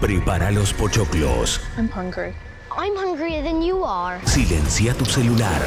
[0.00, 1.60] Prepara los pochoclos.
[1.76, 2.32] I'm hungry.
[2.70, 4.18] I'm hungrier than you are.
[4.24, 5.60] Silencia tu celular.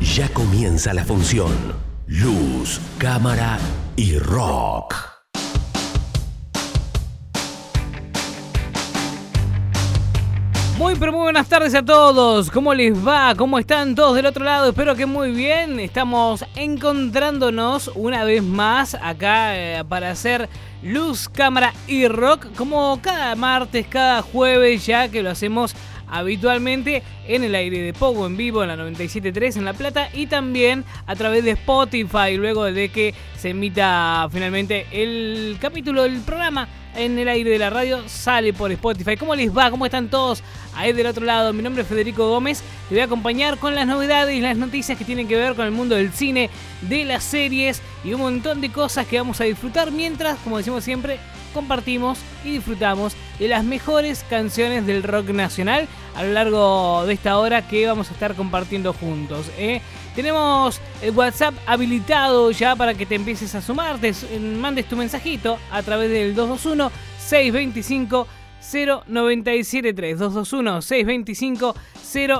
[0.00, 1.52] Ya comienza la función.
[2.06, 3.58] Luz, cámara
[3.96, 4.94] y rock.
[10.78, 12.52] Muy pero muy buenas tardes a todos.
[12.52, 13.34] ¿Cómo les va?
[13.34, 14.68] ¿Cómo están todos del otro lado?
[14.68, 15.80] Espero que muy bien.
[15.80, 20.48] Estamos encontrándonos una vez más acá eh, para hacer
[20.82, 25.74] luz, cámara y rock como cada martes, cada jueves ya que lo hacemos
[26.10, 30.26] habitualmente en el aire de Pogo en vivo en la 97.3 en La Plata y
[30.26, 36.68] también a través de Spotify luego de que se emita finalmente el capítulo del programa
[36.96, 39.16] en el aire de la radio sale por Spotify.
[39.16, 39.70] ¿Cómo les va?
[39.70, 40.42] ¿Cómo están todos
[40.74, 41.52] ahí del otro lado?
[41.52, 42.62] Mi nombre es Federico Gómez.
[42.88, 45.64] Te voy a acompañar con las novedades y las noticias que tienen que ver con
[45.64, 46.50] el mundo del cine,
[46.82, 50.82] de las series y un montón de cosas que vamos a disfrutar mientras, como decimos
[50.82, 57.14] siempre, compartimos y disfrutamos de las mejores canciones del rock nacional a lo largo de
[57.14, 59.50] esta hora que vamos a estar compartiendo juntos.
[59.58, 59.80] ¿eh?
[60.14, 65.58] Tenemos el WhatsApp habilitado ya para que te empieces a sumar, te mandes tu mensajito
[65.70, 68.26] a través del 221 625
[68.60, 71.74] 0973 221 625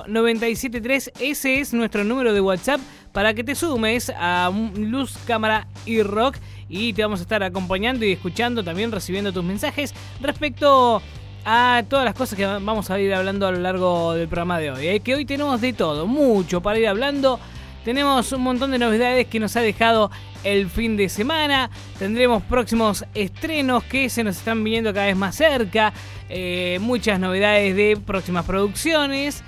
[0.09, 2.81] 0973 ese es nuestro número de WhatsApp
[3.19, 6.37] para que te sumes a Luz, Cámara y Rock
[6.69, 11.03] y te vamos a estar acompañando y escuchando, también recibiendo tus mensajes respecto
[11.45, 14.71] a todas las cosas que vamos a ir hablando a lo largo del programa de
[14.71, 14.87] hoy.
[14.87, 15.01] ¿eh?
[15.01, 17.41] Que hoy tenemos de todo, mucho para ir hablando.
[17.85, 20.13] Tenemos un montón de novedades que nos ha dejado
[20.45, 21.71] el fin de semana.
[21.99, 25.93] Tendremos próximos estrenos que se nos están viniendo cada vez más cerca.
[26.29, 29.43] Eh, muchas novedades de próximas producciones.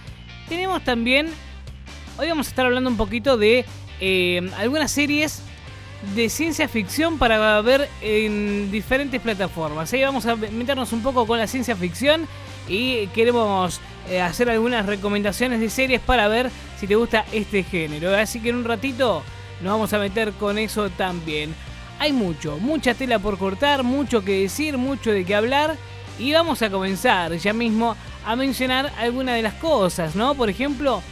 [0.49, 1.29] Tenemos también...
[2.21, 3.65] Hoy vamos a estar hablando un poquito de
[3.99, 5.41] eh, algunas series
[6.15, 9.91] de ciencia ficción para ver en diferentes plataformas.
[9.95, 12.29] Ahí vamos a meternos un poco con la ciencia ficción
[12.69, 18.15] y queremos eh, hacer algunas recomendaciones de series para ver si te gusta este género.
[18.15, 19.23] Así que en un ratito
[19.63, 21.55] nos vamos a meter con eso también.
[21.99, 25.79] Hay mucho, mucha tela por cortar, mucho que decir, mucho de qué hablar
[26.19, 27.97] y vamos a comenzar ya mismo
[28.27, 30.35] a mencionar algunas de las cosas, ¿no?
[30.35, 31.03] Por ejemplo,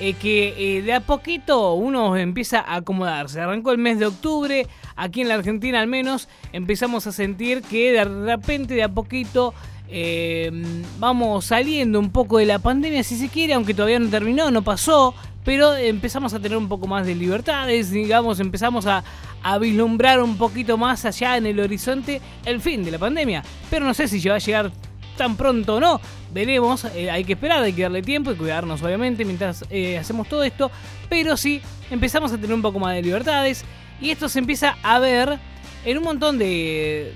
[0.00, 3.38] eh, que eh, de a poquito uno empieza a acomodarse.
[3.38, 4.66] Arrancó el mes de octubre,
[4.96, 9.52] aquí en la Argentina al menos, empezamos a sentir que de repente, de a poquito,
[9.88, 10.50] eh,
[10.98, 14.62] vamos saliendo un poco de la pandemia, si se quiere, aunque todavía no terminó, no
[14.62, 19.04] pasó, pero empezamos a tener un poco más de libertades, digamos, empezamos a,
[19.42, 23.42] a vislumbrar un poquito más allá en el horizonte el fin de la pandemia.
[23.68, 24.72] Pero no sé si va a llegar
[25.20, 26.00] tan pronto o no.
[26.32, 30.26] Veremos, eh, hay que esperar, hay que darle tiempo y cuidarnos obviamente mientras eh, hacemos
[30.26, 30.70] todo esto.
[31.10, 31.60] Pero sí,
[31.90, 33.64] empezamos a tener un poco más de libertades
[34.00, 35.38] y esto se empieza a ver
[35.84, 37.12] en un montón de,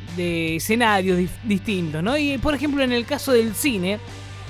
[0.57, 2.19] escenarios distintos, ¿no?
[2.19, 3.99] Y por ejemplo en el caso del cine,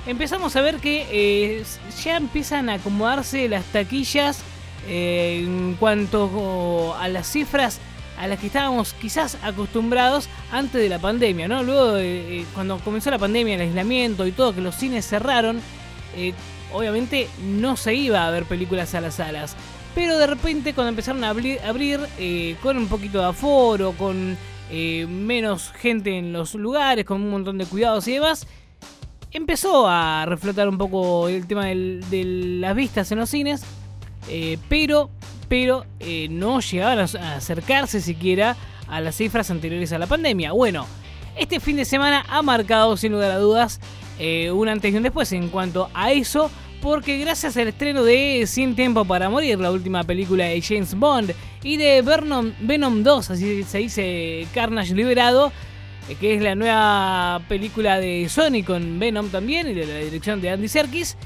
[0.05, 1.63] empezamos a ver que eh,
[2.03, 4.43] ya empiezan a acomodarse las taquillas
[4.87, 7.79] en cuanto a las cifras
[8.17, 11.63] a las que estábamos quizás acostumbrados antes de la pandemia, ¿no?
[11.63, 15.59] Luego, eh, cuando comenzó la pandemia, el aislamiento y todo, que los cines cerraron,
[16.15, 16.33] eh,
[16.73, 19.55] obviamente no se iba a ver películas a las salas.
[19.93, 24.37] Pero de repente, cuando empezaron a abrir, eh, con un poquito de aforo, con
[24.71, 28.47] menos gente en los lugares, con un montón de cuidados y demás,
[29.31, 33.63] empezó a reflotar un poco el tema de las vistas en los cines.
[34.67, 35.09] pero
[35.47, 38.55] pero eh, no llegaban a acercarse siquiera
[38.87, 40.51] a las cifras anteriores a la pandemia.
[40.51, 40.85] Bueno,
[41.37, 43.79] este fin de semana ha marcado sin lugar a dudas
[44.19, 46.49] eh, un antes y un después en cuanto a eso,
[46.81, 51.33] porque gracias al estreno de Sin Tiempo para Morir, la última película de James Bond,
[51.63, 55.51] y de Venom, Venom 2, así se dice Carnage Liberado,
[56.07, 60.39] eh, que es la nueva película de Sony con Venom también y de la dirección
[60.39, 61.17] de Andy Serkis,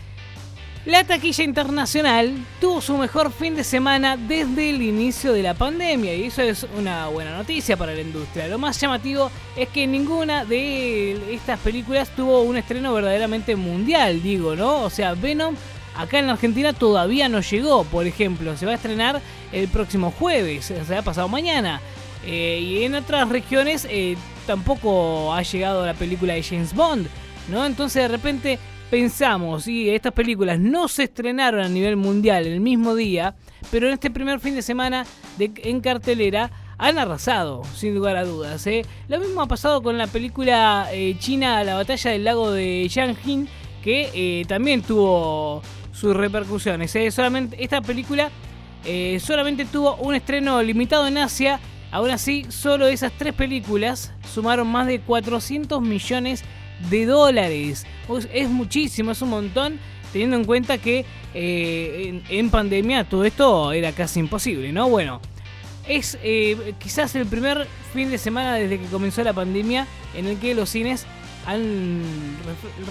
[0.85, 6.15] la taquilla internacional tuvo su mejor fin de semana desde el inicio de la pandemia
[6.15, 8.47] y eso es una buena noticia para la industria.
[8.47, 14.55] Lo más llamativo es que ninguna de estas películas tuvo un estreno verdaderamente mundial, digo,
[14.55, 14.83] ¿no?
[14.83, 15.55] O sea, Venom
[15.97, 19.21] acá en la Argentina todavía no llegó, por ejemplo, se va a estrenar
[19.51, 21.81] el próximo jueves, o sea, pasado mañana.
[22.25, 24.15] Eh, y en otras regiones eh,
[24.47, 27.07] tampoco ha llegado la película de James Bond,
[27.49, 27.65] ¿no?
[27.65, 32.95] Entonces de repente pensamos, y estas películas no se estrenaron a nivel mundial el mismo
[32.95, 33.35] día,
[33.71, 35.05] pero en este primer fin de semana
[35.37, 38.65] en cartelera han arrasado, sin lugar a dudas.
[38.67, 38.85] ¿eh?
[39.07, 43.47] Lo mismo ha pasado con la película eh, china La batalla del lago de Yanjin,
[43.83, 46.95] que eh, también tuvo sus repercusiones.
[47.13, 48.29] Solamente esta película
[49.19, 51.59] solamente tuvo un estreno limitado en Asia.
[51.91, 56.58] Aún así, solo esas tres películas sumaron más de 400 millones de
[57.05, 57.85] dólares.
[58.33, 59.79] Es muchísimo, es un montón,
[60.11, 64.89] teniendo en cuenta que eh, en, pandemia todo esto era casi imposible, ¿no?
[64.89, 65.21] Bueno,
[65.87, 70.37] es eh, quizás el primer fin de semana desde que comenzó la pandemia en el
[70.37, 71.05] que los cines
[71.45, 72.01] han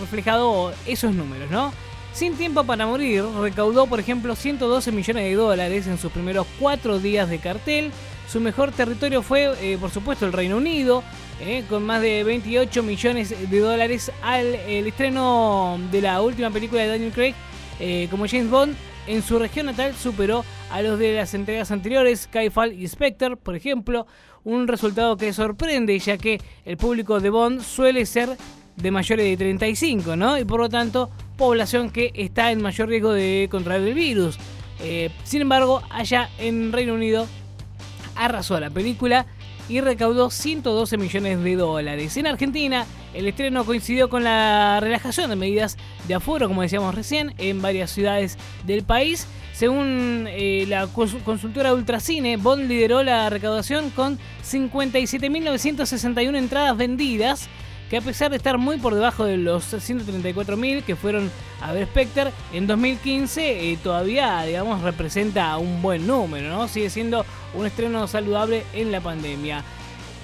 [0.00, 1.73] reflejado esos números, ¿no?
[2.12, 6.99] Sin Tiempo para Morir recaudó, por ejemplo, 112 millones de dólares en sus primeros cuatro
[6.99, 7.93] días de cartel.
[8.28, 11.02] Su mejor territorio fue, eh, por supuesto, el Reino Unido,
[11.40, 16.88] eh, con más de 28 millones de dólares al estreno de la última película de
[16.88, 17.34] Daniel Craig
[17.80, 18.76] eh, como James Bond.
[19.06, 23.56] En su región natal superó a los de las entregas anteriores, Skyfall y Spectre, por
[23.56, 24.06] ejemplo,
[24.44, 28.36] un resultado que sorprende ya que el público de Bond suele ser
[28.76, 30.36] de mayores de 35, ¿no?
[30.36, 31.08] Y por lo tanto,
[31.38, 34.38] población que está en mayor riesgo de contraer el virus.
[35.24, 37.26] Sin embargo, allá en Reino Unido
[38.19, 39.26] arrasó la película
[39.69, 42.17] y recaudó 112 millones de dólares.
[42.17, 45.76] En Argentina, el estreno coincidió con la relajación de medidas
[46.06, 49.26] de aforo, como decíamos recién, en varias ciudades del país.
[49.53, 57.49] Según eh, la consultora Ultracine, Bond lideró la recaudación con 57.961 entradas vendidas
[57.88, 61.31] que a pesar de estar muy por debajo de los 134.000 que fueron
[61.61, 66.69] a ver Spectre, en 2015 eh, todavía, digamos, representa un buen número, ¿no?
[66.69, 67.25] Sigue siendo
[67.55, 69.64] un estreno saludable en la pandemia.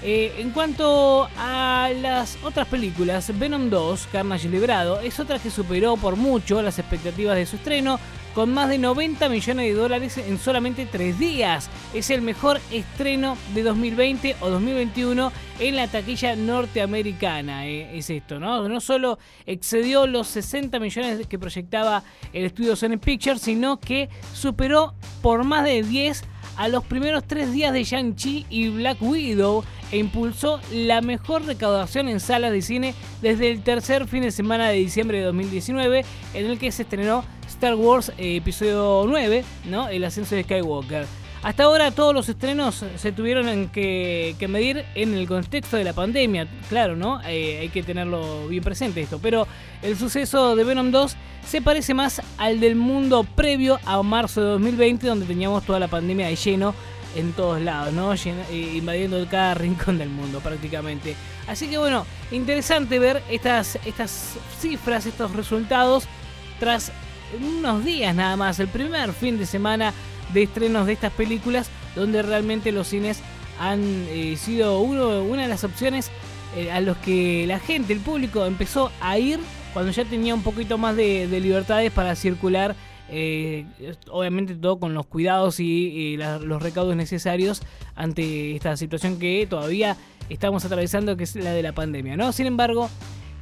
[0.03, 5.97] Eh, en cuanto a las otras películas, Venom 2, Carnage Librado, es otra que superó
[5.97, 7.99] por mucho las expectativas de su estreno,
[8.35, 11.71] con más de 90 millones de dólares en solamente 3 días.
[11.95, 17.67] Es el mejor estreno de 2020 o 2021 en la taquilla norteamericana.
[17.67, 18.69] Eh, es esto, ¿no?
[18.69, 22.03] No solo excedió los 60 millones que proyectaba
[22.33, 26.25] el estudio Sony Pictures, sino que superó por más de 10
[26.57, 32.09] a los primeros tres días de Shang-Chi y Black Widow e impulsó la mejor recaudación
[32.09, 36.05] en salas de cine desde el tercer fin de semana de diciembre de 2019,
[36.35, 39.89] en el que se estrenó Star Wars eh, Episodio 9, ¿no?
[39.89, 41.07] El ascenso de Skywalker.
[41.43, 46.49] Hasta ahora todos los estrenos se tuvieron que, medir en el contexto de la pandemia,
[46.69, 47.21] claro, ¿no?
[47.23, 49.47] Eh, hay que tenerlo bien presente esto, pero
[49.83, 51.17] el suceso de Venom 2
[51.47, 55.89] se parece más al del mundo previo a marzo de 2020, donde teníamos toda la
[55.89, 56.75] pandemia de lleno
[57.15, 58.15] en todos lados, ¿no?
[58.15, 61.15] Eh, invadiendo cada rincón del mundo prácticamente.
[61.47, 66.05] Así que bueno, interesante ver estas, estas cifras, estos resultados
[66.59, 66.91] tras
[67.41, 69.93] unos días nada más, el primer fin de semana
[70.33, 73.23] de estrenos de estas películas, donde realmente los cines
[73.59, 76.11] han eh, sido uno, una de las opciones
[76.57, 79.41] eh, a los que la gente, el público, empezó a ir
[79.73, 82.77] cuando ya tenía un poquito más de, libertades para circular.
[83.11, 83.67] Eh,
[84.11, 87.63] obviamente todo con los cuidados y, los recaudos necesarios
[87.95, 89.97] ante esta situación que todavía
[90.31, 92.33] estamos atravesando, que es la de la pandemia, ¿no?
[92.33, 92.89] Sin embargo,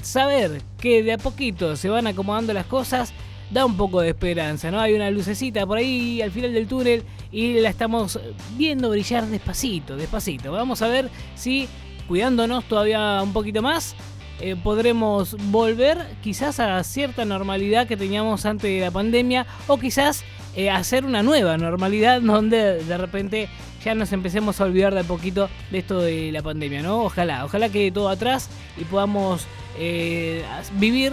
[0.03, 3.13] saber que de a poquito se van acomodando las cosas
[3.53, 4.81] da un poco de esperanza, ¿no?
[4.81, 8.19] Hay una lucecita por ahí al final del túnel y la estamos
[8.57, 10.53] viendo brillar despacito, despacito.
[10.53, 11.69] Vamos a ver si
[12.09, 13.95] cuidándonos todavía un poquito más
[14.41, 20.25] eh, podremos volver quizás a cierta normalidad que teníamos antes de la pandemia o quizás
[20.57, 23.49] eh, hacer una nueva normalidad donde de repente
[23.85, 27.05] ya nos empecemos a olvidar de poquito de esto de la pandemia, ¿no?
[27.05, 29.47] Ojalá, ojalá quede todo atrás y podamos
[29.79, 30.45] eh,
[30.79, 31.13] vivir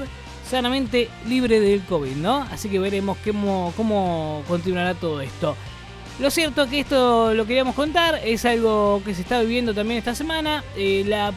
[0.50, 2.42] sanamente libre del COVID, ¿no?
[2.52, 5.56] Así que veremos cómo, continuará todo esto.
[6.20, 10.16] Lo cierto que esto lo queríamos contar, es algo que se está viviendo también esta
[10.16, 10.64] semana.
[10.76, 11.32] Eh, la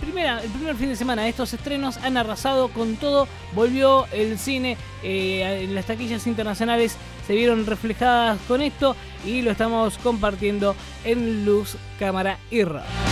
[0.00, 3.26] primera, el primer fin de semana de estos estrenos han arrasado con todo.
[3.54, 6.96] Volvió el cine eh, las taquillas internacionales,
[7.26, 13.11] se vieron reflejadas con esto y lo estamos compartiendo en Luz, Cámara y Radio.